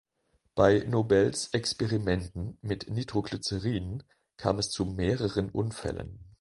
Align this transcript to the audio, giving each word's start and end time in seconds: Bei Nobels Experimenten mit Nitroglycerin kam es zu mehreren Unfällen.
Bei 0.55 0.79
Nobels 0.79 1.49
Experimenten 1.53 2.57
mit 2.63 2.89
Nitroglycerin 2.89 4.01
kam 4.35 4.57
es 4.57 4.71
zu 4.71 4.85
mehreren 4.85 5.51
Unfällen. 5.51 6.17